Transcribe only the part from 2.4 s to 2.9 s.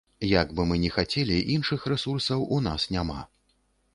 у нас